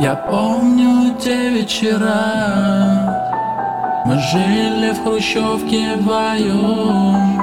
Я 0.00 0.14
помню 0.14 1.16
те 1.18 1.50
вечера. 1.50 2.04
Мы 4.04 4.16
жили 4.20 4.92
в 4.92 5.02
хрущевке 5.02 5.96
вдвоем 5.96 7.42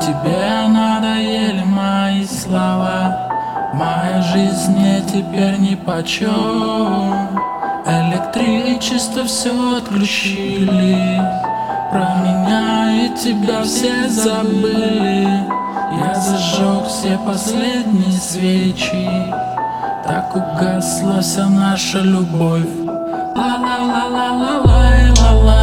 Тебе 0.00 0.68
надоели 0.68 1.64
мои 1.64 2.24
слова. 2.24 3.72
Моя 3.74 4.22
жизнь 4.22 4.76
мне 4.76 5.00
теперь 5.00 5.58
ни 5.58 5.74
почем. 5.74 7.28
Электричество 7.84 9.24
все 9.24 9.78
отключили. 9.78 11.20
Про 11.90 12.14
меня 12.22 13.06
и 13.06 13.08
тебя 13.16 13.64
все 13.64 14.08
забыли. 14.08 15.26
Я 15.98 16.14
зажег 16.14 16.86
все 16.86 17.18
последние 17.26 18.12
свечи 18.12 19.10
так 20.12 20.36
угасла 20.36 21.20
вся 21.20 21.48
наша 21.48 22.02
любовь. 22.02 22.68
Ла-ла-ла-ла-ла-лай-ла-лай. 23.34 25.61